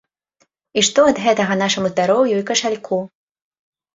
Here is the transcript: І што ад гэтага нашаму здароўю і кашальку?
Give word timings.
І 0.81 0.83
што 0.87 1.01
ад 1.11 1.17
гэтага 1.25 1.57
нашаму 1.63 1.91
здароўю 1.93 2.35
і 2.39 2.47
кашальку? 2.49 2.97